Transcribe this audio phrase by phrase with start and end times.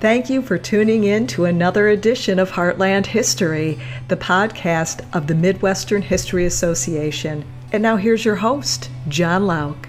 [0.00, 5.34] Thank you for tuning in to another edition of Heartland History, the podcast of the
[5.34, 7.44] Midwestern History Association.
[7.72, 9.88] And now here's your host, Jon Lauck.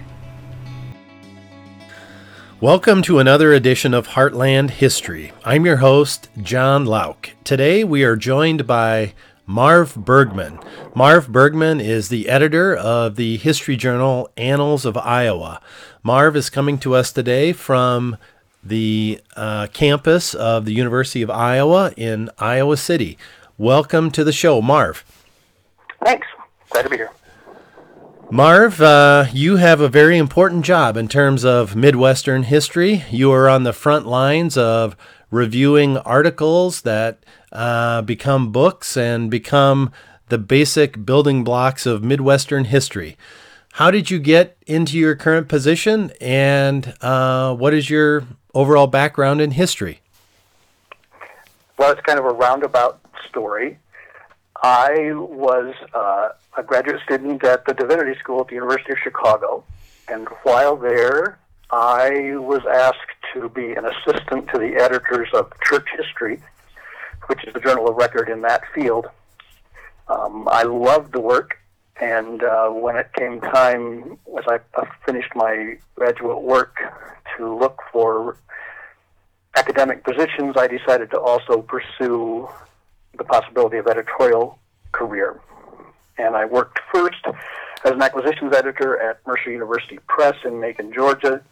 [2.60, 5.30] Welcome to another edition of Heartland History.
[5.44, 7.30] I'm your host, Jon Lauck.
[7.44, 9.14] Today we are joined by
[9.46, 10.58] Marv Bergman.
[10.92, 15.60] Marv Bergman is the editor of the history journal Annals of Iowa.
[16.02, 18.16] Marv is coming to us today from
[18.62, 23.16] the uh, campus of the University of Iowa in Iowa City.
[23.58, 25.04] Welcome to the show, Marv.
[26.04, 26.26] Thanks.
[26.70, 27.10] Glad to be here.
[28.30, 33.04] Marv, uh, you have a very important job in terms of Midwestern history.
[33.10, 34.96] You are on the front lines of
[35.30, 39.90] reviewing articles that uh, become books and become
[40.28, 43.16] the basic building blocks of Midwestern history.
[43.74, 49.40] How did you get into your current position, and uh, what is your overall background
[49.40, 50.00] in history?
[51.78, 53.78] Well, it's kind of a roundabout story.
[54.62, 59.64] I was uh, a graduate student at the Divinity School at the University of Chicago,
[60.08, 61.38] and while there,
[61.70, 62.98] I was asked
[63.32, 66.40] to be an assistant to the editors of Church History,
[67.26, 69.06] which is the journal of record in that field.
[70.08, 71.59] Um, I loved the work,
[72.00, 74.58] and uh, when it came time, as I
[75.04, 76.76] finished my graduate work,
[77.36, 78.36] to look for
[79.56, 82.48] academic positions, I decided to also pursue
[83.16, 84.58] the possibility of editorial
[84.92, 85.40] career.
[86.18, 87.24] And I worked first
[87.84, 91.42] as an acquisitions editor at Mercer University Press in Macon, Georgia,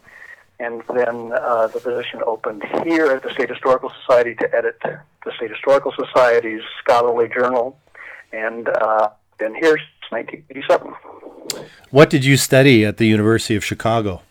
[0.61, 5.33] and then uh, the position opened here at the State Historical Society to edit the
[5.37, 7.79] State Historical Society's scholarly journal,
[8.33, 9.08] and uh,
[9.39, 11.69] been here since 1987.
[11.91, 14.23] What did you study at the University of Chicago?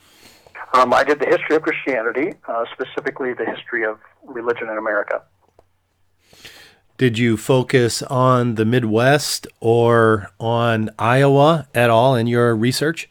[0.73, 5.23] Um, I did the history of Christianity, uh, specifically the history of religion in America.
[6.97, 13.09] Did you focus on the Midwest or on Iowa at all in your research?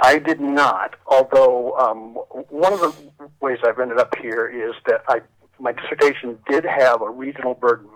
[0.00, 2.14] I did not, although um,
[2.50, 2.94] one of the
[3.40, 5.20] ways I've ended up here is that I,
[5.58, 7.88] my dissertation did have a regional burden.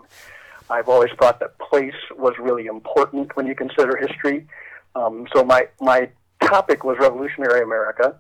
[0.71, 4.47] I've always thought that place was really important when you consider history.
[4.95, 6.09] Um, so my, my
[6.43, 8.17] topic was revolutionary America.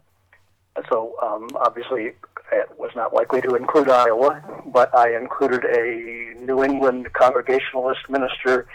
[0.88, 2.12] So um, obviously
[2.52, 8.66] it was not likely to include Iowa, but I included a New England Congregationalist minister,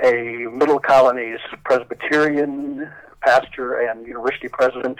[0.00, 2.90] a Middle Colonies Presbyterian
[3.20, 4.98] pastor and university president,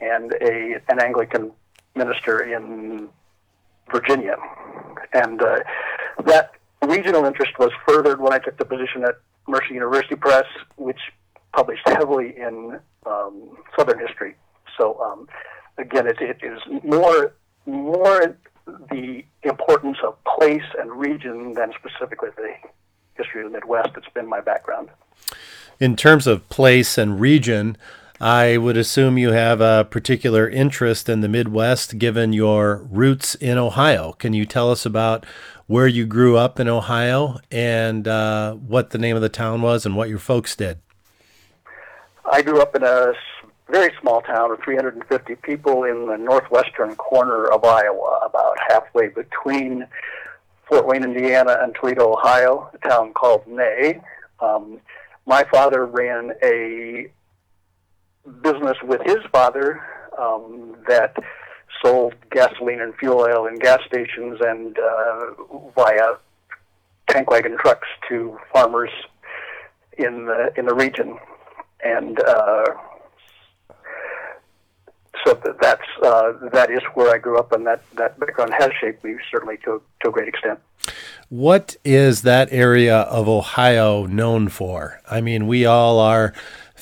[0.00, 1.52] and a an Anglican
[1.94, 3.08] minister in
[3.90, 4.36] Virginia.
[5.12, 5.60] And uh,
[6.24, 6.52] that
[6.86, 10.46] regional interest was furthered when I took the position at Mercer University Press,
[10.76, 11.00] which
[11.52, 14.34] published heavily in um, Southern history.
[14.78, 15.28] So um,
[15.78, 17.34] again, it, it is more
[17.66, 18.36] more
[18.90, 22.52] the importance of place and region than specifically the
[23.14, 23.90] history of the Midwest.
[23.96, 24.88] It's been my background.
[25.80, 27.76] In terms of place and region,
[28.20, 33.58] I would assume you have a particular interest in the Midwest given your roots in
[33.58, 34.12] Ohio.
[34.12, 35.26] Can you tell us about
[35.66, 39.86] where you grew up in Ohio and uh, what the name of the town was
[39.86, 40.78] and what your folks did?
[42.30, 43.12] I grew up in a
[43.70, 49.86] very small town of 350 people in the northwestern corner of Iowa, about halfway between
[50.68, 54.00] Fort Wayne, Indiana, and Toledo, Ohio, a town called Ney.
[54.40, 54.80] Um,
[55.26, 57.08] my father ran a
[58.42, 59.82] business with his father
[60.18, 61.16] um, that
[61.84, 65.26] sold gasoline and fuel oil in gas stations and uh,
[65.76, 66.14] via
[67.08, 68.90] tank wagon trucks to farmers
[69.98, 71.18] in the in the region,
[71.84, 72.64] and uh,
[75.24, 79.04] so that's uh, that is where I grew up, and that that background has shaped
[79.04, 80.58] me certainly to to a great extent.
[81.28, 85.00] What is that area of Ohio known for?
[85.10, 86.34] I mean, we all are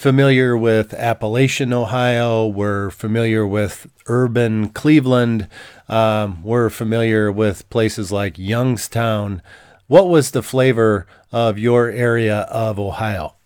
[0.02, 2.44] familiar with Appalachian, Ohio.
[2.44, 5.48] We're familiar with urban Cleveland.
[5.88, 9.42] Um, we're familiar with places like Youngstown.
[9.86, 13.36] What was the flavor of your area of Ohio?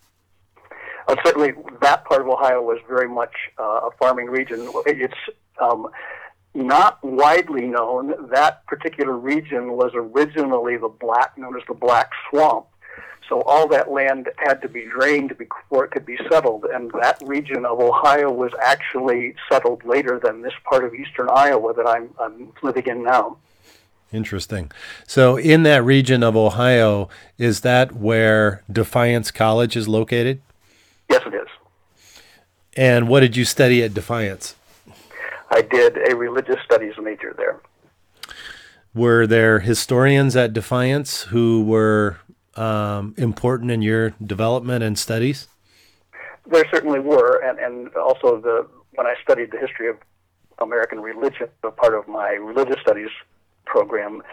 [1.07, 1.51] Uh, certainly,
[1.83, 4.67] that part of Ohio was very much uh, a farming region.
[4.87, 5.13] It's
[5.61, 5.87] um,
[6.55, 8.31] not widely known.
[8.31, 12.65] That particular region was originally the black, known as the Black Swamp.
[13.29, 17.21] So all that land had to be drained before it could be settled, and that
[17.25, 22.09] region of Ohio was actually settled later than this part of eastern Iowa that I'm,
[22.19, 23.37] I'm living in now.
[24.13, 24.71] Interesting.
[25.05, 30.41] So, in that region of Ohio, is that where Defiance College is located?
[31.09, 31.47] Yes, it is.
[32.77, 34.55] And what did you study at Defiance?
[35.49, 37.59] I did a religious studies major there.
[38.93, 42.19] Were there historians at Defiance who were
[42.57, 45.47] um, important in your development and studies?
[46.49, 49.97] There certainly were, and, and also the when I studied the history of
[50.59, 53.09] American religion, a part of my religious studies
[53.65, 54.23] program,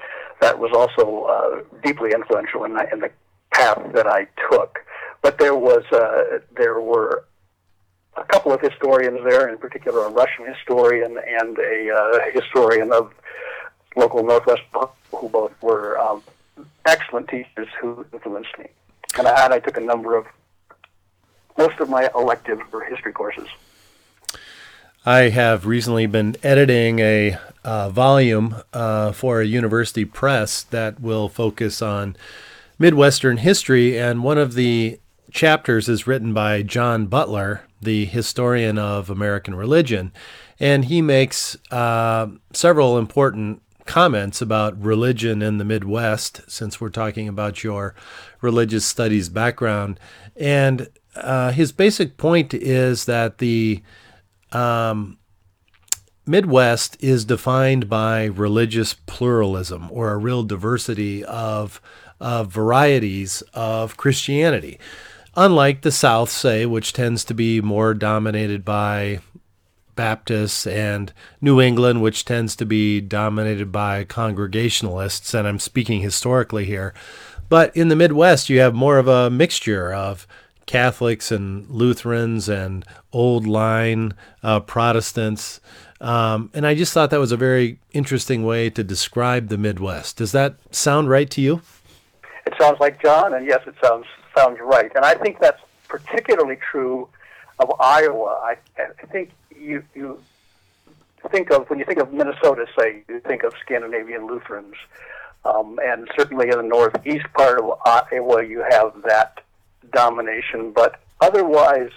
[0.40, 3.10] that was also uh, deeply influential in, in the
[3.52, 4.78] path that I took.
[5.22, 7.24] But there was uh, there were
[8.16, 13.12] a couple of historians there, in particular a Russian historian and a uh, historian of
[13.96, 14.62] local Northwest,
[15.12, 16.22] who both were um,
[16.86, 18.66] excellent teachers who influenced me.
[19.18, 20.26] And I, and I took a number of
[21.56, 23.48] most of my elective or history courses.
[25.06, 31.28] I have recently been editing a uh, volume uh, for a university press that will
[31.28, 32.16] focus on
[32.78, 34.98] Midwestern history, and one of the
[35.30, 40.12] chapters is written by Jon Butler, the historian of American religion,
[40.58, 47.28] and he makes uh, several important comments about religion in the Midwest, since we're talking
[47.28, 47.94] about your
[48.40, 50.00] religious studies background.
[50.36, 53.82] And uh, his basic point is that the
[54.52, 55.18] um,
[56.26, 61.80] Midwest is defined by religious pluralism or a real diversity of,
[62.18, 64.78] of varieties of Christianity.
[65.36, 69.20] Unlike the South, say, which tends to be more dominated by
[69.94, 76.64] Baptists, and New England, which tends to be dominated by Congregationalists, and I'm speaking historically
[76.64, 76.94] here.
[77.48, 80.26] But in the Midwest, you have more of a mixture of
[80.66, 85.60] Catholics and Lutherans and old line uh, Protestants.
[86.00, 90.16] Um, and I just thought that was a very interesting way to describe the Midwest.
[90.16, 91.62] Does that sound right to you?
[92.46, 94.06] It sounds like Jon, and yes, it sounds
[94.36, 94.90] sounds right.
[94.94, 97.08] And I think that's particularly true
[97.58, 98.40] of Iowa.
[98.42, 100.20] I, I think you you
[101.30, 104.74] think of when you think of Minnesota, say you think of Scandinavian Lutherans,
[105.44, 109.40] um, and certainly in the northeast part of Iowa, you have that
[109.92, 110.72] domination.
[110.72, 111.90] But otherwise,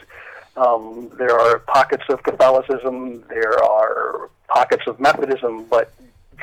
[0.56, 5.94] um, there are pockets of Catholicism, there are pockets of Methodism, but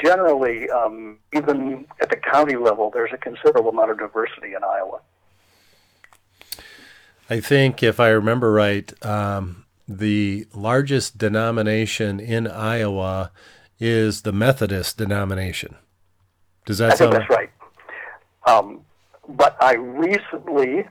[0.02, 5.00] generally, um, even at the county level, there's a considerable amount of diversity in Iowa.
[7.30, 13.30] I think, if I remember right, um, the largest denomination in Iowa
[13.78, 15.76] is the Methodist denomination.
[16.66, 17.12] Does that I sound?
[17.12, 17.50] think that's right.
[18.46, 18.80] Um,
[19.28, 20.84] but I recently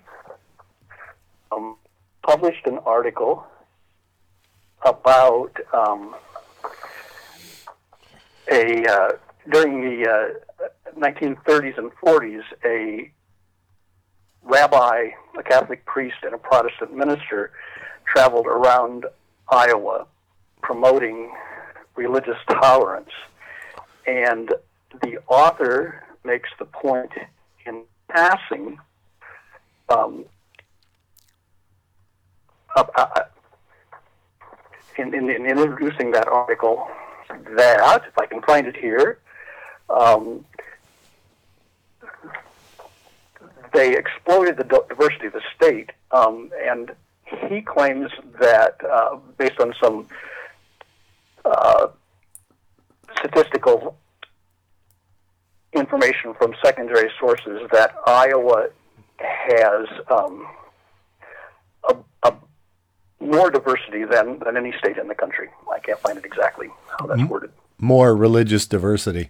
[1.51, 1.77] um,
[2.23, 3.45] published an article
[4.85, 6.15] about um,
[8.51, 9.11] a uh,
[9.51, 13.11] during the uh, 1930s and 40s a
[14.43, 17.51] rabbi, a Catholic priest, and a Protestant minister
[18.05, 19.05] traveled around
[19.49, 20.05] Iowa
[20.61, 21.31] promoting
[21.95, 23.09] religious tolerance.
[24.07, 24.53] And
[25.01, 27.11] the author makes the point
[27.65, 28.79] in passing
[29.89, 30.25] um,
[32.75, 33.07] uh, uh,
[34.97, 36.87] in, in, in, introducing that article
[37.55, 39.19] that, if I can find it here,
[39.89, 40.45] um,
[43.73, 46.91] they exploited the diversity of the state, um, and
[47.49, 50.07] he claims that, uh, based on some
[51.45, 51.87] uh,
[53.17, 53.97] statistical
[55.73, 58.69] information from secondary sources, that Iowa
[59.17, 60.47] has um,
[61.89, 62.33] a, a,
[63.19, 65.49] more diversity than, than any state in the country.
[65.73, 67.29] I can't find it exactly how that's mm-hmm.
[67.29, 67.51] worded.
[67.83, 69.29] More religious diversity.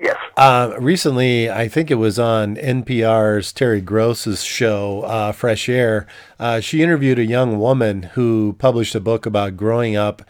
[0.00, 0.16] Yes.
[0.36, 6.08] Uh, recently, I think it was on NPR's Terry Gross's show, uh, Fresh Air.
[6.38, 10.22] Uh, she interviewed a young woman who published a book about growing up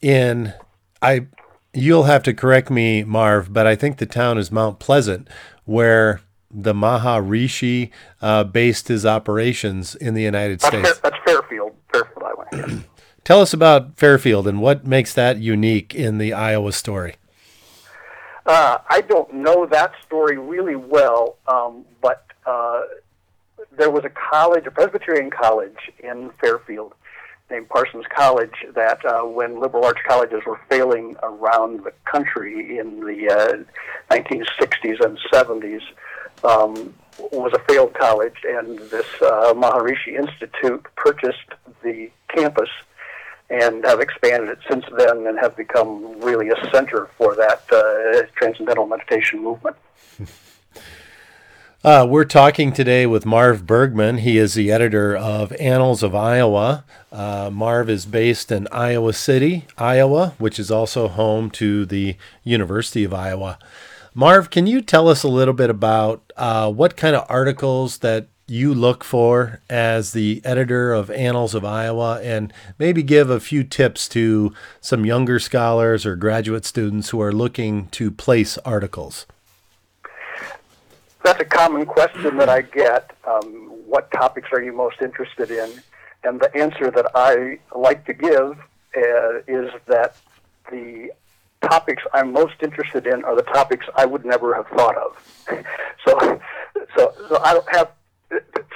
[0.00, 0.54] in
[1.02, 1.26] I.
[1.74, 5.28] You'll have to correct me, Marv, but I think the town is Mount Pleasant,
[5.64, 7.90] where the Maharishi
[8.22, 11.00] uh, based his operations in the United that's States.
[11.00, 12.84] Fair, that's Fairfield, Fairfield, Iowa.
[13.28, 17.16] Tell us about Fairfield and what makes that unique in the Iowa story.
[18.46, 22.84] Uh, I don't know that story really well, um, but uh,
[23.76, 26.94] there was a college, a Presbyterian college in Fairfield
[27.50, 33.00] named Parsons College that uh, when liberal arts colleges were failing around the country in
[33.00, 33.66] the
[34.10, 35.82] 1960s uh, and 70s,
[36.44, 36.94] um,
[37.30, 41.50] was a failed college, and this uh, Maharishi Institute purchased
[41.82, 42.70] the campus
[43.50, 48.26] and have expanded it since then and have become really a center for that uh,
[48.36, 49.76] transcendental meditation movement.
[51.84, 54.18] Uh, we're talking today with Marv Bergman.
[54.18, 56.84] He is the editor of Annals of Iowa.
[57.12, 63.04] Uh, Marv is based in Iowa City, Iowa, which is also home to the University
[63.04, 63.60] of Iowa.
[64.12, 68.26] Marv, can you tell us a little bit about uh, what kind of articles that
[68.48, 73.62] you look for as the editor of Annals of Iowa and maybe give a few
[73.62, 79.26] tips to some younger scholars or graduate students who are looking to place articles?
[81.22, 83.10] That's a common question that I get.
[83.26, 85.70] Um, what topics are you most interested in?
[86.24, 88.58] And the answer that I like to give
[88.96, 90.16] uh, is that
[90.70, 91.10] the
[91.62, 95.44] topics I'm most interested in are the topics I would never have thought of.
[96.06, 96.40] so,
[96.96, 97.90] so, so I don't have.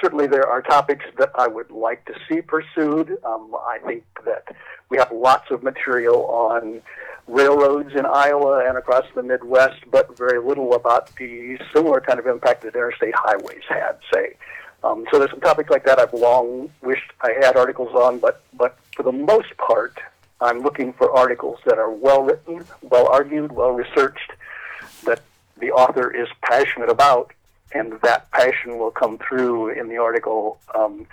[0.01, 3.17] Certainly, there are topics that I would like to see pursued.
[3.23, 4.55] Um, I think that
[4.89, 6.81] we have lots of material on
[7.27, 12.27] railroads in Iowa and across the Midwest, but very little about the similar kind of
[12.27, 14.35] impact that interstate highways had, say.
[14.83, 18.43] Um, so there's some topics like that I've long wished I had articles on, but
[18.53, 19.97] but for the most part,
[20.41, 24.33] I'm looking for articles that are well written, well argued, well researched,
[25.05, 25.21] that
[25.59, 27.31] the author is passionate about,
[27.73, 30.59] and that passion will come through in the article.
[30.75, 31.07] Um,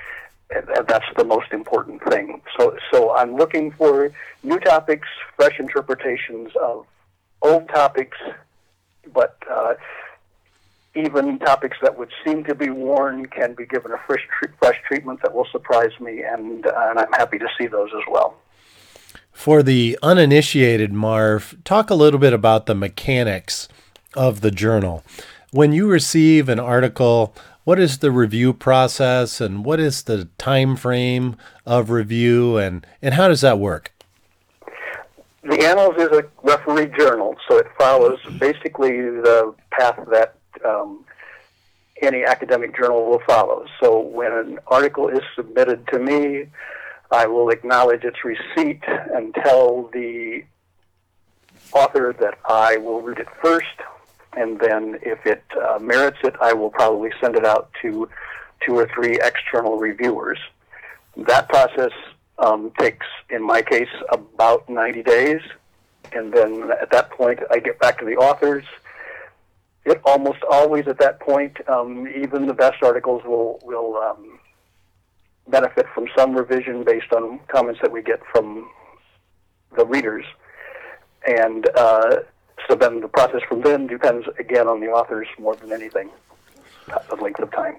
[0.88, 2.42] that's the most important thing.
[2.58, 4.12] So, so I'm looking for
[4.42, 6.86] new topics, fresh interpretations of
[7.42, 8.18] old topics,
[9.12, 9.74] but uh,
[10.94, 14.26] even topics that would seem to be worn can be given a fresh,
[14.58, 18.02] fresh treatment that will surprise me, and, uh, and I'm happy to see those as
[18.10, 18.36] well.
[19.32, 23.68] For the uninitiated, Marv, talk a little bit about the mechanics
[24.14, 25.04] of the journal.
[25.52, 30.76] When you receive an article, what is the review process and what is the time
[30.76, 33.92] frame of review and, and how does that work?
[35.42, 41.04] The Annals is a referee journal, so it follows basically the path that um,
[42.00, 43.66] any academic journal will follow.
[43.82, 46.46] So when an article is submitted to me,
[47.10, 50.44] I will acknowledge its receipt and tell the
[51.72, 53.66] author that I will read it first,
[54.36, 58.08] and then if it uh, merits it, I will probably send it out to
[58.64, 60.38] two or three external reviewers.
[61.16, 61.92] That process
[62.38, 65.40] um, takes, in my case, about 90 days,
[66.12, 68.64] and then at that point, I get back to the authors.
[69.84, 74.38] It almost always at that point, um, even the best articles will will um,
[75.48, 78.68] benefit from some revision based on comments that we get from
[79.76, 80.24] the readers.
[81.26, 82.16] And uh,
[82.68, 86.10] so then the process from then depends again on the authors more than anything,
[87.08, 87.76] the length of time.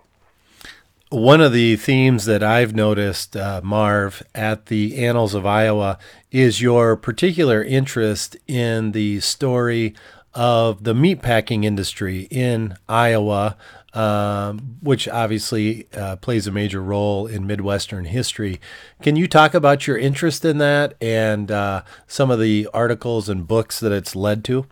[1.09, 5.97] One of the themes that I've noticed, uh, Marv, at the Annals of Iowa
[6.31, 9.93] is your particular interest in the story
[10.33, 13.57] of the meatpacking industry in Iowa
[13.93, 18.59] um, which obviously uh, plays a major role in Midwestern history.
[19.01, 23.47] Can you talk about your interest in that and uh, some of the articles and
[23.47, 24.65] books that it's led to?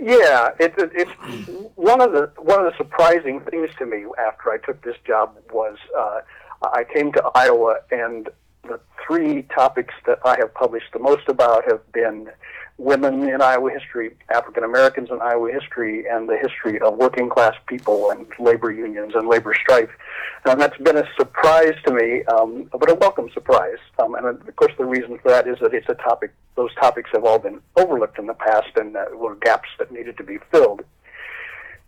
[0.00, 1.10] Yeah, it, it, it's
[1.74, 5.36] one of the one of the surprising things to me after I took this job
[5.52, 6.20] was uh,
[6.62, 8.28] I came to Iowa and
[8.62, 12.28] the three topics that I have published the most about have been
[12.78, 17.54] women in Iowa history, African Americans in Iowa history, and the history of working class
[17.66, 19.90] people and labor unions and labor strife.
[20.44, 23.78] And that's been a surprise to me, um, but a welcome surprise.
[23.98, 27.10] Um, and of course, the reason for that is that it's a topic, those topics
[27.12, 30.38] have all been overlooked in the past and uh, were gaps that needed to be
[30.52, 30.82] filled.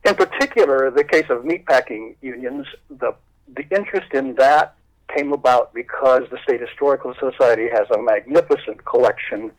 [0.05, 3.15] In particular, the case of meatpacking unions, the,
[3.55, 4.75] the interest in that
[5.15, 9.53] came about because the State Historical Society has a magnificent collection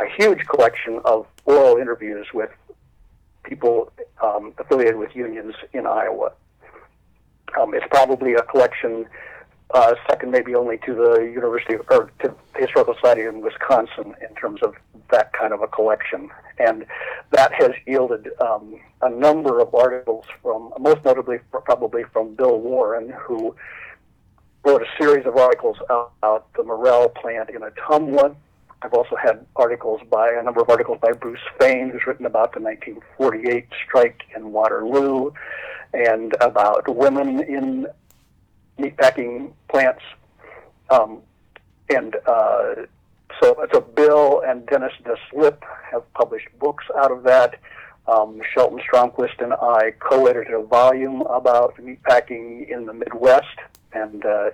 [0.00, 2.50] a huge collection of oral interviews with
[3.42, 6.32] people um, affiliated with unions in Iowa.
[7.60, 9.06] Um, it's probably a collection
[9.72, 14.34] uh, second maybe only to the University or to the Historical Society in Wisconsin in
[14.34, 14.74] terms of
[15.10, 16.86] that kind of a collection, and
[17.30, 23.10] that has yielded um, a number of articles from, most notably probably from Bill Warren,
[23.10, 23.54] who
[24.64, 28.34] wrote a series of articles about the Morrell plant in Ottumwa
[28.84, 32.52] I've also had articles by a number of articles by Bruce Fehn, who's written about
[32.52, 35.30] the 1948 strike in Waterloo
[35.94, 37.86] and about women in
[38.78, 40.02] meatpacking plants.
[40.90, 41.22] Um,
[41.88, 42.74] and uh,
[43.40, 47.58] so, so Bill and Dennis Deslippe have published books out of that.
[48.06, 53.56] Um, Shelton Stromquist and I co-edited a volume about meatpacking in the Midwest,
[53.94, 54.50] and uh,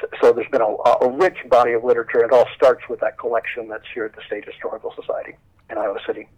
[0.00, 2.24] so, so, there's been a, a, rich body of literature.
[2.24, 5.36] It all starts with that collection that's here at the State Historical Society
[5.70, 6.28] in Iowa City.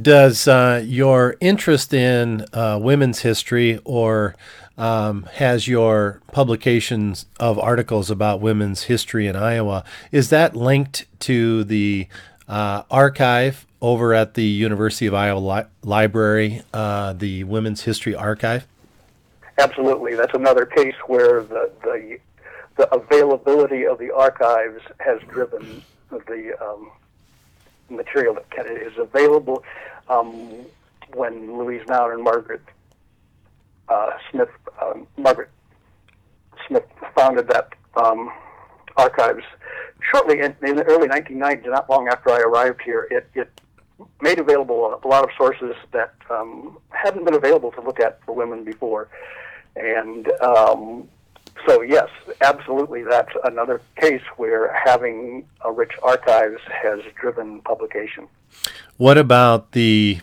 [0.00, 4.34] Does uh, your interest in uh, women's history or
[4.78, 11.64] um, has your publications of articles about women's history in Iowa, is that linked to
[11.64, 12.08] the
[12.48, 18.66] uh, archive over at the University of Iowa Li- Library, uh, the Women's History Archive?
[19.58, 20.14] Absolutely.
[20.14, 22.18] That's another case where the, the,
[22.76, 26.90] the availability of the archives has driven the um,
[27.90, 29.62] material that is available.
[30.08, 30.64] Um,
[31.14, 32.62] when Louise Noun and Margaret
[33.88, 34.48] uh, Smith,
[34.80, 35.50] um, Margaret
[36.66, 38.30] Smith founded that um,
[38.96, 39.44] archives
[40.10, 43.50] shortly in, in, the early 1990s, not long after I arrived here, it, it
[44.20, 48.34] made available a lot of sources that um, hadn't been available to look at for
[48.34, 49.08] women before.
[49.76, 51.08] And um,
[51.66, 52.08] so, yes,
[52.40, 58.28] absolutely, that's another case where having a rich archives has driven publication.
[58.96, 60.20] What about the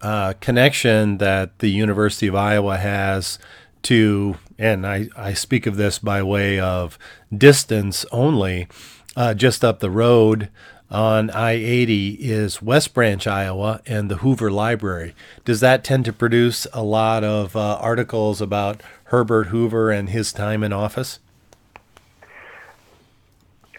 [0.00, 3.38] uh, connection that the University of Iowa has
[3.82, 6.98] to, and I, I speak of this by way of
[7.36, 8.68] distance only,
[9.16, 10.48] uh, just up the road
[10.92, 15.14] on I 80 is West Branch, Iowa, and the Hoover Library.
[15.44, 20.32] Does that tend to produce a lot of uh, articles about Herbert Hoover and his
[20.32, 21.18] time in office?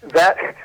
[0.02, 0.58] That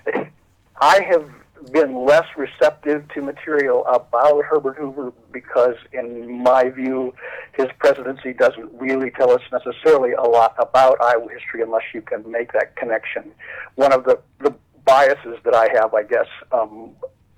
[0.81, 1.31] I have
[1.71, 7.15] been less receptive to material about Herbert Hoover because, in my view,
[7.53, 12.31] his presidency doesn't really tell us necessarily a lot about Iowa history unless you can
[12.31, 13.33] make that connection.
[13.75, 14.55] One of the, the
[14.89, 16.93] biases that I have, I guess, um,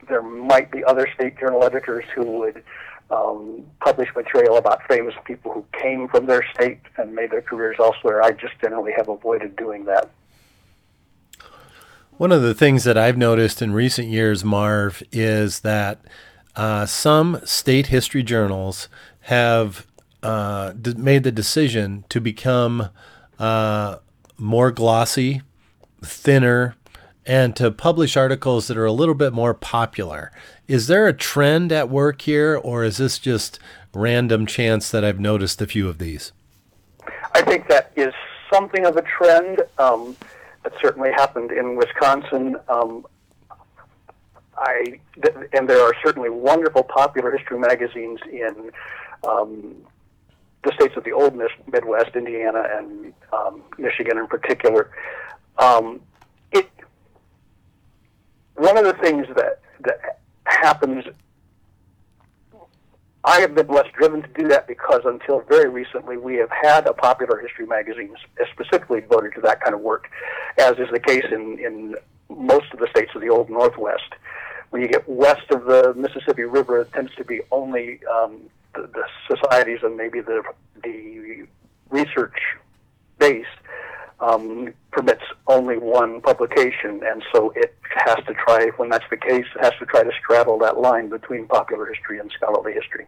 [0.09, 2.63] there might be other state journal editors who would
[3.11, 7.77] um, publish material about famous people who came from their state and made their careers
[7.81, 8.23] elsewhere.
[8.23, 10.11] I just generally have avoided doing that.
[12.19, 16.01] One of the things that I've noticed in recent years, Marv, is that
[16.55, 18.89] uh, some state history journals
[19.23, 19.89] have
[20.23, 22.91] uh, d- made the decision to become
[23.41, 23.97] uh,
[24.39, 25.43] more glossy,
[26.05, 26.77] thinner,
[27.27, 30.33] and to publish articles that are a little bit more popular.
[30.67, 33.59] Is there a trend at work here, or is this just
[33.95, 36.33] random chance that I've noticed a few of these?
[37.35, 38.15] I think that is
[38.53, 39.63] something of a trend.
[39.79, 40.17] Um,
[40.63, 42.57] that certainly happened in Wisconsin.
[42.69, 43.07] Um,
[44.57, 48.71] I th- and there are certainly wonderful popular history magazines in
[49.27, 49.77] um,
[50.63, 51.35] the states of the old
[51.73, 54.91] Midwest, Indiana and um, Michigan in particular.
[55.59, 56.01] Um,
[58.61, 61.05] one of the things that that happens
[63.25, 66.87] I have been less driven to do that because until very recently we have had
[66.87, 68.15] a popular history magazine
[68.51, 70.09] specifically devoted to that kind of work,
[70.59, 71.97] as is the case in, in
[72.31, 74.15] most of the states of the old Northwest.
[74.71, 78.41] When you get west of the Mississippi River, it tends to be only um,
[78.75, 80.43] the, the societies and maybe the,
[80.83, 81.47] the
[81.91, 82.39] research
[83.19, 83.45] base
[84.21, 89.47] um, permits only one publication, and so it has to try, when that's the case,
[89.57, 93.07] it has to try to straddle that line between popular history and scholarly history.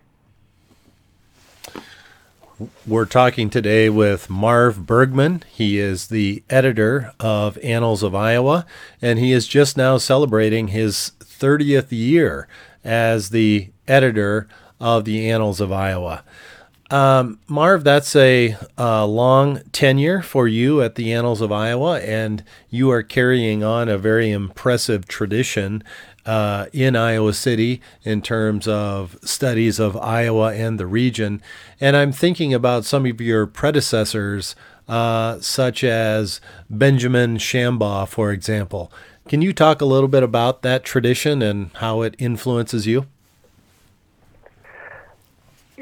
[2.86, 5.42] We're talking today with Marv Bergman.
[5.50, 8.66] He is the editor of Annals of Iowa,
[9.00, 12.46] and he is just now celebrating his 30th year
[12.84, 14.48] as the editor
[14.80, 16.24] of the Annals of Iowa.
[16.92, 22.44] Um, Marv, that's a, a, long tenure for you at the Annals of Iowa, and
[22.68, 25.82] you are carrying on a very impressive tradition
[26.26, 31.40] uh, in Iowa City in terms of studies of Iowa and the region.
[31.80, 34.54] And I'm thinking about some of your predecessors,
[34.86, 38.92] uh, such as Benjamin Shambaugh, for example.
[39.28, 43.06] Can you talk a little bit about that tradition and how it influences you?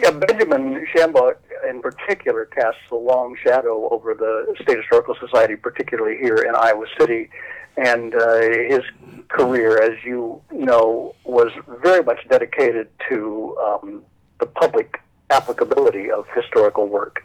[0.03, 1.35] Yeah, Benjamin Shambaugh
[1.69, 6.87] in particular casts a long shadow over the State Historical Society, particularly here in Iowa
[6.99, 7.29] City.
[7.77, 8.81] And uh, his
[9.29, 14.03] career, as you know, was very much dedicated to um,
[14.39, 17.23] the public applicability of historical work.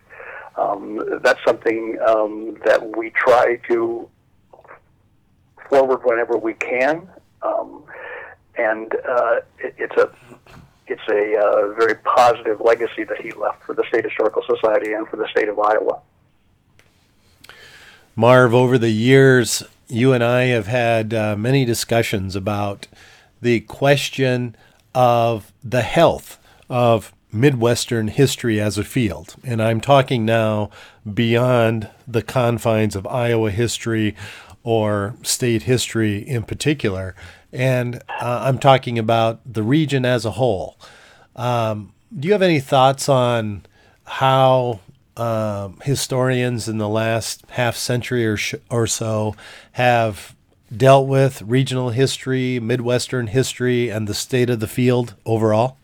[0.57, 4.09] Um, that's something um, that we try to
[5.69, 7.07] forward whenever we can.
[7.41, 7.83] Um,
[8.57, 10.11] and uh, it, it's a
[10.87, 15.07] it's a uh, very positive legacy that he left for the State Historical Society and
[15.07, 16.01] for the state of Iowa.
[18.15, 22.87] Marv, over the years, you and I have had uh, many discussions about
[23.41, 24.55] the question
[24.93, 29.35] of the health of Midwestern history as a field.
[29.43, 30.69] And I'm talking now
[31.11, 34.15] beyond the confines of Iowa history
[34.63, 37.15] or state history in particular
[37.55, 40.77] and uh, I'm talking about the region as a whole.
[41.35, 43.65] Um, do you have any thoughts on
[44.05, 44.81] how
[45.17, 49.35] um, historians in the last half century or, sh- or so
[49.73, 50.35] have
[50.75, 55.77] dealt with regional history, Midwestern history, and the state of the field overall?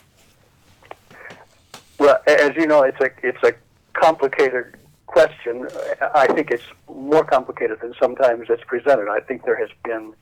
[1.98, 3.54] Well, as you know, it's a it's a
[3.94, 5.68] complicated question.
[6.16, 9.08] I think it's more complicated than sometimes it's presented.
[9.08, 10.14] I think there has been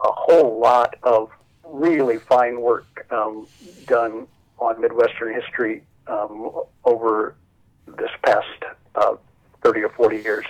[0.00, 1.30] a whole lot of
[1.64, 3.46] really fine work um,
[3.86, 4.26] done
[4.58, 6.50] on Midwestern history um,
[6.84, 7.34] over
[7.86, 8.46] this past
[8.94, 9.16] uh,
[9.62, 10.46] 30 or 40 years.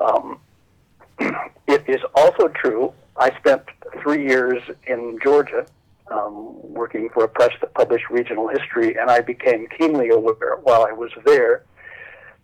[0.00, 0.40] Um,
[1.66, 3.62] it is also true, I spent
[4.02, 5.66] three years in Georgia
[6.10, 10.84] um, working for a press that published regional history, and I became keenly aware while
[10.84, 11.64] I was there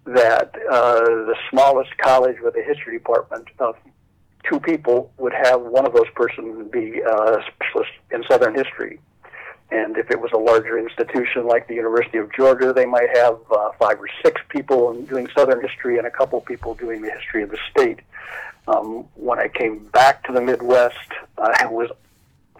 [0.04, 3.76] that uh, the smallest college with a history department of
[4.48, 8.98] two people would have one of those persons be a specialist in Southern history.
[9.70, 13.38] And if it was a larger institution like the University of Georgia, they might have
[13.50, 17.42] uh, five or six people doing Southern history and a couple people doing the history
[17.42, 18.00] of the state.
[18.68, 20.96] Um, when I came back to the Midwest,
[21.38, 21.90] I was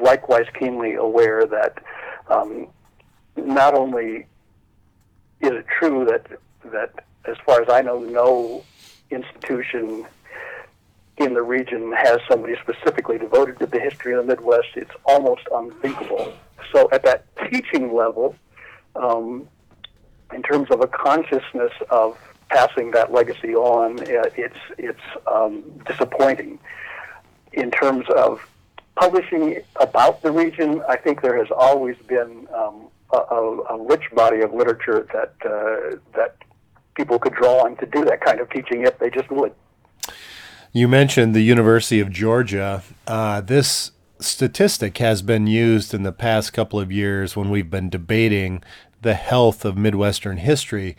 [0.01, 1.79] likewise keenly aware that
[2.29, 2.69] um,
[3.37, 4.27] not only
[5.41, 6.27] is it true that
[6.73, 8.65] that as far as I know, no
[9.11, 10.07] institution
[11.25, 14.69] in the region has somebody specifically devoted to the history of the Midwest.
[14.75, 16.33] It's almost unthinkable.
[16.73, 18.37] So, at that teaching level,
[18.97, 19.49] um,
[20.33, 26.59] in terms of a consciousness of passing that legacy on, uh, it's it's um, disappointing.
[27.53, 28.41] In terms of
[28.97, 34.41] publishing about the region, I think there has always been um, a, a, rich body
[34.41, 36.37] of literature that uh, that
[36.95, 39.53] people could draw on to do that kind of teaching if they just would.
[40.75, 42.83] You mentioned the University of Georgia.
[43.07, 47.91] Uh, this statistic has been used in the past couple of years when we've been
[47.91, 48.63] debating
[49.03, 50.97] the health of Midwestern history,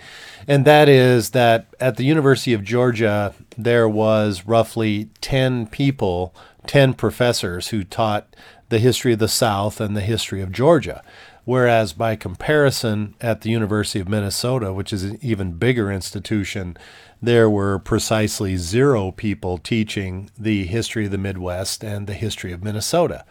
[0.47, 6.36] and that is that at the University of Georgia, there was roughly 10 people,
[6.67, 8.36] 10 professors who taught
[8.69, 11.01] the history of the South and the history of Georgia.
[11.45, 16.77] Whereas, by comparison, at the University of Minnesota, which is an even bigger institution,
[17.23, 22.62] there were precisely zero people teaching the history of the Midwest and the history of
[22.62, 23.23] Minnesota.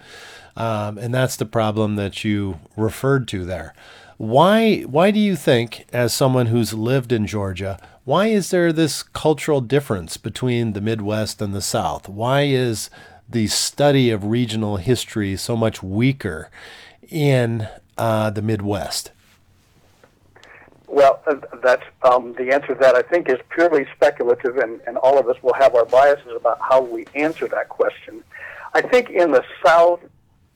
[0.57, 3.75] Um, and that's the problem that you referred to there.
[4.17, 9.03] Why, why do you think, as someone who's lived in Georgia, why is there this
[9.03, 12.09] cultural difference between the Midwest and the South?
[12.09, 12.89] Why is
[13.29, 16.51] the study of regional history so much weaker
[17.11, 19.11] in uh, the Midwest?
[20.93, 22.95] Well, uh, that's um, the answer to that.
[22.95, 26.59] I think is purely speculative, and, and all of us will have our biases about
[26.61, 28.23] how we answer that question.
[28.75, 30.01] I think in the South,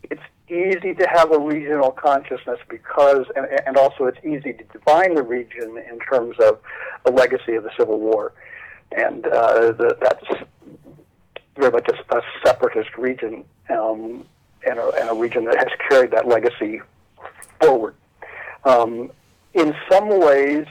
[0.03, 0.21] it's
[0.51, 5.23] easy to have a regional consciousness because, and, and also it's easy to define the
[5.23, 6.61] region in terms of
[7.07, 8.35] the legacy of the Civil War,
[8.93, 10.43] and uh, the, that's
[11.57, 14.27] very much a, a separatist region, um,
[14.69, 16.83] and, a, and a region that has carried that legacy
[17.59, 17.95] forward.
[18.67, 19.11] Um,
[19.57, 20.67] in some ways,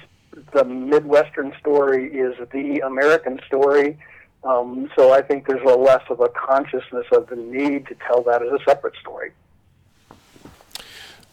[0.54, 3.98] the Midwestern story is the American story.
[4.43, 8.21] Um, so I think there's a less of a consciousness of the need to tell
[8.24, 9.32] that as a separate story.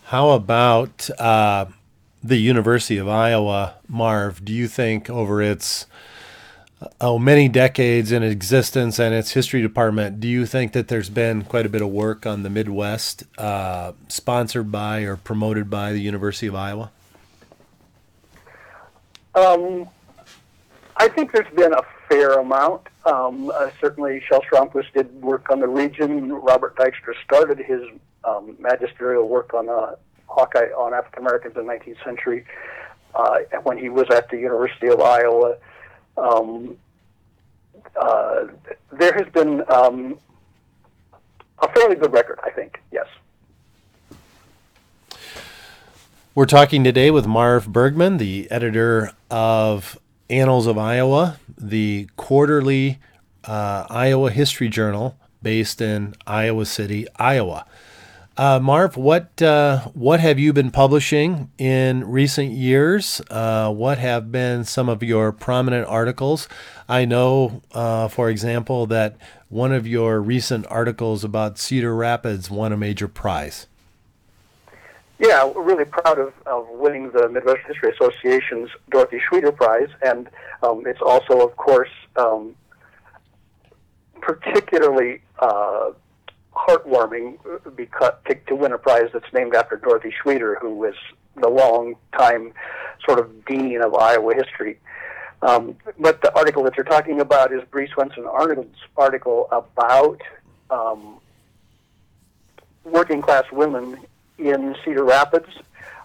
[0.05, 1.67] How about uh,
[2.25, 4.45] the University of Iowa, Marv?
[4.45, 5.87] Do you think over its
[7.01, 11.43] oh many decades in existence and its history department, do you think that there's been
[11.43, 16.01] quite a bit of work on the Midwest, uh, sponsored by or promoted by the
[16.01, 16.91] University of Iowa?
[19.35, 19.89] Um,
[20.97, 22.83] I think there's been a fair amount.
[23.07, 26.33] Um, uh, certainly, Shel Stromquist did work on the region.
[26.33, 27.83] Robert Dykstra started his
[28.25, 32.45] um, magisterial work on uh, Hawkeye on African Americans in the 19th century
[33.15, 35.57] uh, when he was at the University of Iowa.
[36.17, 36.77] Um,
[38.01, 38.47] uh,
[38.93, 40.19] there has been um,
[41.59, 42.81] a fairly good record, I think.
[42.91, 43.07] Yes.
[46.35, 49.99] We're talking today with Marv Bergman, the editor of
[50.31, 53.01] Annals of Iowa, the quarterly
[53.45, 57.67] uh, Iowa History Journal based in Iowa City, Iowa.
[58.39, 63.21] Uh, Marv, what uh, what have you been publishing in recent years?
[63.29, 66.49] Uh, what have been some of your prominent articles?
[66.89, 69.19] I know, uh, for example, that
[69.51, 73.67] one of your recent articles about Cedar Rapids won a major prize.
[75.23, 80.29] Yeah, we're really proud of, of winning the Midwest History Association's Dorothy Schwieder Prize, and
[80.65, 82.57] um, it's also, of course, um,
[84.21, 85.93] particularly uh,
[86.53, 87.39] heartwarming
[87.77, 90.95] because to, to win a prize that's named after Dorothy Schwieder, who was
[91.37, 92.53] the long-time
[93.07, 94.81] sort of dean of Iowa history.
[95.43, 100.21] Um, but the article that you're talking about is Brie Swenson Arnold's article about
[100.69, 101.21] um,
[102.85, 103.99] working class women
[104.51, 105.49] in Cedar Rapids.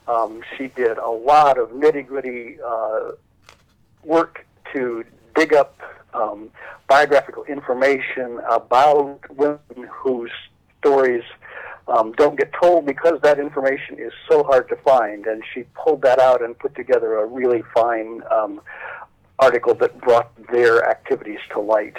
[0.08, 3.12] Um, she did a lot of nitty gritty uh,
[4.04, 5.04] work to
[5.36, 5.80] dig up
[6.13, 6.50] um,
[6.88, 10.32] biographical information about women whose
[10.80, 11.23] stories
[11.88, 15.26] um, don't get told because that information is so hard to find.
[15.26, 18.62] And she pulled that out and put together a really fine um,
[19.39, 21.97] article that brought their activities to light.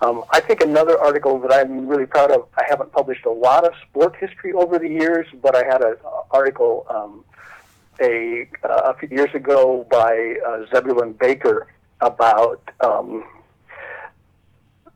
[0.00, 2.48] Um, I think another article that I'm really proud of.
[2.56, 5.96] I haven't published a lot of sport history over the years, but I had an
[6.30, 7.24] article um,
[8.00, 11.68] a a few years ago by uh, Zebulon Baker
[12.00, 13.24] about um,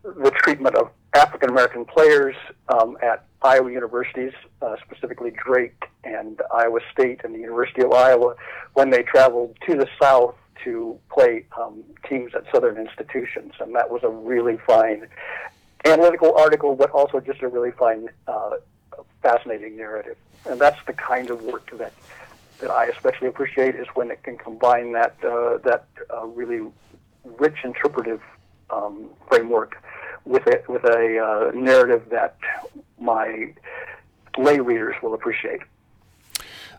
[0.03, 2.37] the treatment of African American players
[2.69, 4.33] um, at Iowa universities,
[4.63, 8.35] uh, specifically Drake and Iowa State and the University of Iowa,
[8.75, 13.55] when they traveled to the South to play um, teams at Southern institutions.
[13.61, 15.09] And that was a really fine
[15.85, 18.57] analytical article, but also just a really fine, uh,
[19.23, 20.17] fascinating narrative.
[20.45, 21.93] And that's the kind of work that
[22.61, 26.67] that I especially appreciate is when it can combine that uh, that uh, really
[27.25, 28.21] rich interpretive
[28.71, 29.77] um, framework
[30.25, 32.37] with a, with a uh, narrative that
[33.01, 33.55] my
[34.37, 35.61] lay readers will appreciate.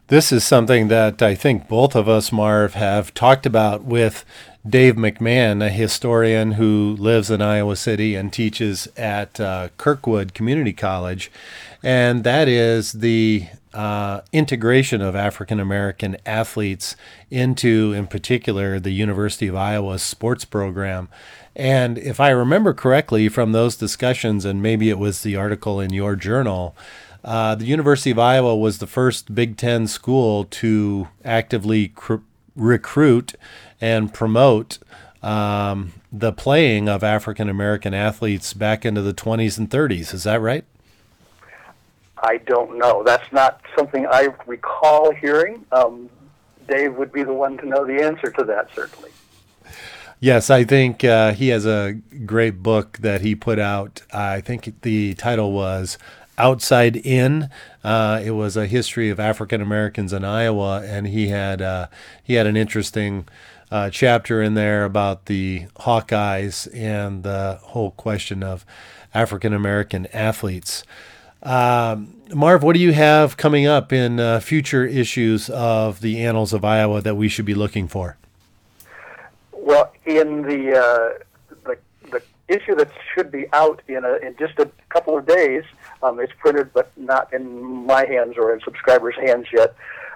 [0.10, 4.26] This is something that I think both of us, Marv, have talked about with
[4.68, 10.74] Dave McMahon, a historian who lives in Iowa City and teaches at uh, Kirkwood Community
[10.74, 11.32] College.
[11.84, 16.96] And that is the uh, integration of African American athletes
[17.30, 21.08] into, in particular, the University of Iowa's sports program.
[21.56, 25.94] And if I remember correctly from those discussions, and maybe it was the article in
[25.94, 26.76] your journal,
[27.24, 32.18] uh, the University of Iowa was the first Big Ten school to actively cr-
[32.56, 33.36] recruit
[33.82, 34.80] and promote
[35.22, 40.14] um, the playing of African American athletes back into the 20s and 30s.
[40.14, 40.64] Is that right?
[42.22, 43.04] I don't know.
[43.04, 45.66] That's not something I recall hearing.
[45.72, 46.10] Um,
[46.68, 49.12] Dave would be the one to know the answer to that, certainly.
[50.22, 51.94] Yes, I think uh, he has a
[52.26, 54.02] great book that he put out.
[54.14, 55.98] I think the title was
[56.40, 57.50] Outside In.
[57.84, 61.88] Uh, it was a history of African Americans in Iowa, and he had uh,
[62.24, 63.28] he had an interesting
[63.72, 68.66] uh, chapter in there about the Hawkeyes and the whole question of
[69.14, 70.84] African American athletes.
[71.42, 76.54] Um, Marv, what do you have coming up in uh, future issues of the Annals
[76.54, 78.18] of Iowa that we should be looking for?
[79.54, 81.24] Well, in the uh,
[81.64, 81.78] the,
[82.12, 85.64] the issue that should be out in a, in just a couple of days,
[86.04, 89.76] um, it's printed but not in my hands or in subscribers' hands yet.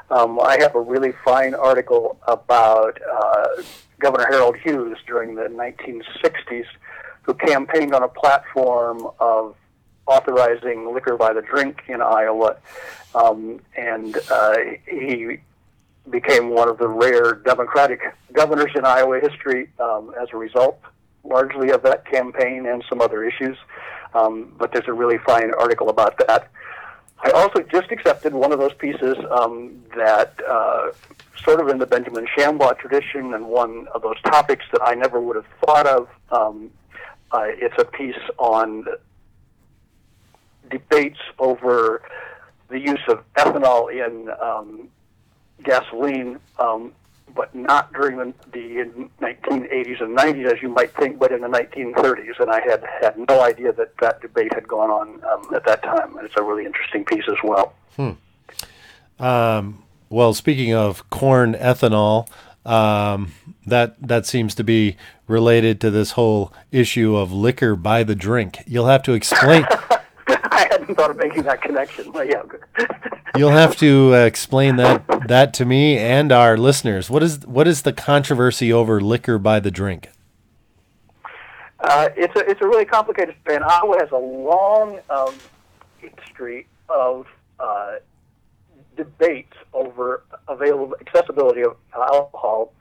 [0.10, 3.48] Um, I have a really fine article about uh,
[4.00, 6.66] Governor Harold Hughes during the 1960s,
[7.24, 9.56] who campaigned on a platform of
[10.06, 12.58] authorizing liquor by the drink in Iowa,
[13.16, 15.38] um, and uh, he
[16.10, 18.02] became one of the rare Democratic
[18.34, 20.80] governors in Iowa history um, as a result,
[21.24, 23.58] largely of that campaign and some other issues.
[24.14, 26.50] Um, but there's a really fine article about that.
[27.24, 30.92] I also just accepted one of those pieces um, that uh,
[31.44, 35.22] sort of in the Benjamin Shambaugh tradition and one of those topics that I never
[35.22, 36.10] would have thought of.
[36.32, 36.72] Um,
[37.32, 38.86] uh, it's a piece on
[40.70, 42.02] debates over
[42.70, 44.90] the use of ethanol in um,
[45.64, 46.92] gasoline, um,
[47.36, 48.86] but not during the, the
[49.22, 52.40] 1980s and 90s, as you might think, but in the 1930s.
[52.40, 55.84] And I had had no idea that that debate had gone on um, at that
[55.84, 56.16] time.
[56.18, 57.74] And it's a really interesting piece as well.
[57.96, 58.12] Hmm.
[59.20, 62.28] Um, well, speaking of corn ethanol,
[62.66, 63.34] um,
[63.66, 64.96] that that seems to be
[65.28, 68.60] related to this whole issue of liquor by the drink.
[68.68, 69.66] You'll have to explain.
[70.54, 72.44] I hadn't thought of making that connection, but yeah.
[73.36, 77.10] You'll have to uh, explain that that to me and our listeners.
[77.10, 80.10] What is what is the controversy over liquor by the drink?
[81.80, 83.62] Uh, it's a it's a really complicated thing.
[83.64, 85.34] Iowa has a long um,
[85.98, 87.26] history of
[87.60, 87.94] uh,
[88.96, 92.74] debates over available accessibility of alcohol.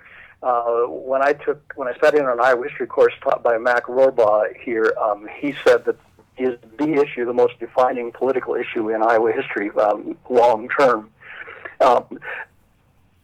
[0.42, 3.86] Uh, when I took when I sat in an Iowa history course taught by Mac
[3.86, 5.96] Rohrbough here, um, he said that
[6.38, 11.10] is the issue, the most defining political issue in Iowa history, um, long term.
[11.80, 12.18] Um,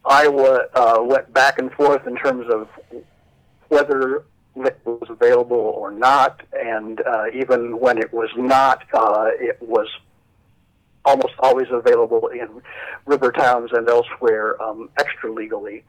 [0.05, 2.67] Iowa uh, went back and forth in terms of
[3.67, 4.23] whether
[4.55, 9.87] liquor was available or not, and uh, even when it was not, uh, it was
[11.05, 12.61] almost always available in
[13.05, 15.83] river towns and elsewhere um, extra legally.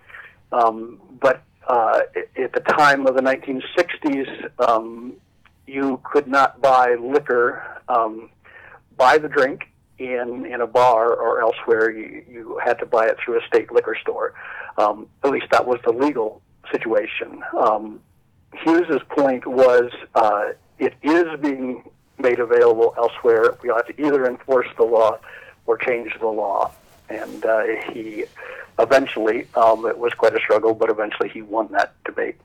[0.52, 2.00] Um, but uh,
[2.37, 5.14] at the time of the 1960s, um,
[5.66, 8.31] you could not buy liquor um,
[8.96, 9.68] buy the drink
[9.99, 11.90] in in a bar or elsewhere.
[11.90, 14.35] You you had to buy it through a state liquor store.
[14.79, 16.42] Um, at least that was the legal
[16.73, 17.42] situation.
[17.59, 18.01] Um,
[18.53, 23.57] Hughes's point was uh, it is being made available elsewhere.
[23.62, 25.18] We ought to either enforce the law
[25.66, 26.73] or change the law.
[27.11, 28.25] And uh, he
[28.79, 32.37] eventually, um, it was quite a struggle, but eventually he won that debate.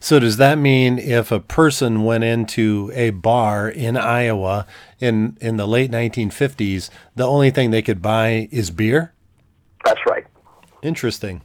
[0.00, 4.66] So does that mean if a person went into a bar in Iowa
[4.98, 9.12] in in the late 1950s, the only thing they could buy is beer?
[9.84, 10.26] That's right.
[10.82, 11.42] Interesting.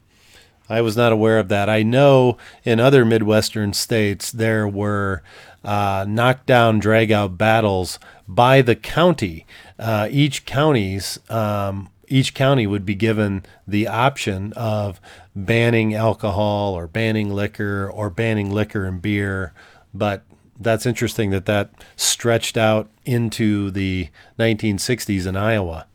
[0.69, 1.69] I was not aware of that.
[1.69, 5.21] I know in other Midwestern states there were
[5.63, 9.45] uh, knockdown, drag-out battles by the county.
[9.77, 15.01] Uh, each county's um, each county would be given the option of
[15.35, 19.51] banning alcohol or banning liquor or banning liquor and beer.
[19.95, 20.21] But
[20.59, 25.87] that's interesting that that stretched out into the 1960s in Iowa.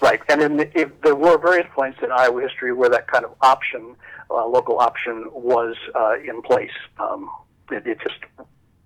[0.00, 3.32] Right, and in the, there were various points in Iowa history where that kind of
[3.40, 3.94] option,
[4.32, 6.72] uh, local option, was uh, in place.
[6.98, 7.30] Um,
[7.70, 8.18] it, it just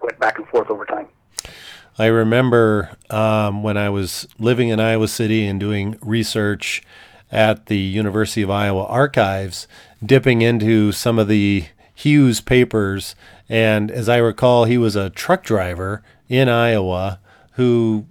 [0.03, 1.09] went back and forth over time.
[1.99, 6.83] I remember um, when I was living in Iowa City and doing research
[7.33, 9.67] at the University of Iowa archives,
[10.05, 13.15] dipping into some of the Hughes papers.
[13.49, 17.19] And as I recall, he was a truck driver in Iowa
[17.53, 18.07] who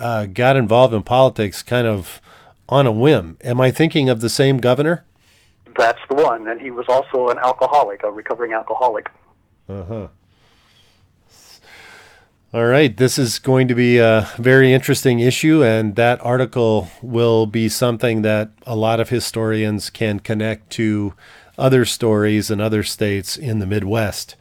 [0.00, 2.20] uh, got involved in politics kind of
[2.68, 3.38] on a whim.
[3.42, 5.04] Am I thinking of the same governor?
[5.76, 6.48] That's the one.
[6.48, 9.08] And he was also an alcoholic, a recovering alcoholic.
[9.68, 10.08] Uh huh.
[12.50, 17.44] All right, this is going to be a very interesting issue, and that article will
[17.44, 21.12] be something that a lot of historians can connect to
[21.58, 24.34] other stories in other states in the Midwest.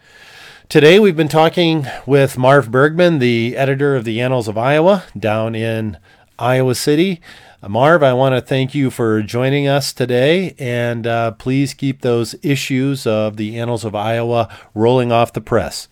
[0.69, 5.53] Today, we've been talking with Marv Bergman, the editor of the Annals of Iowa, down
[5.53, 5.97] in
[6.39, 7.19] Iowa City.
[7.67, 12.35] Marv, I want to thank you for joining us today, and uh, please keep those
[12.41, 15.89] issues of the Annals of Iowa rolling off the press.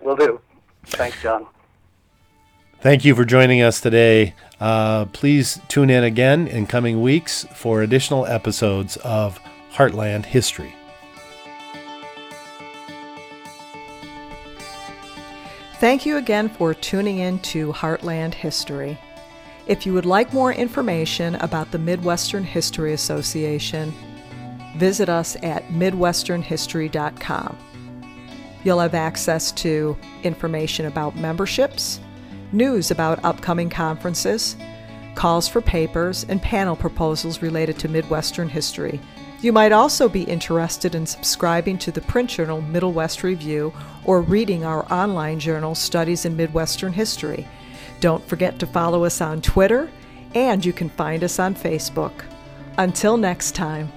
[0.00, 0.40] Will do.
[0.90, 1.46] Thanks, Jon.
[2.80, 4.34] Thank you for joining us today.
[4.58, 9.38] Uh, please tune in again in coming weeks for additional episodes of
[9.74, 10.74] Heartland History.
[15.78, 18.98] Thank you again for tuning in to Heartland History.
[19.66, 23.94] If you would like more information about the Midwestern History Association,
[24.76, 27.69] visit us at midwesternhistory.com.
[28.64, 32.00] You'll have access to information about memberships,
[32.52, 34.56] news about upcoming conferences,
[35.14, 39.00] calls for papers, and panel proposals related to Midwestern history.
[39.40, 43.72] You might also be interested in subscribing to the print journal Middle West Review
[44.04, 47.48] or reading our online journal Studies in Midwestern History.
[48.00, 49.90] Don't forget to follow us on Twitter,
[50.34, 52.12] and you can find us on Facebook.
[52.76, 53.90] Until next time.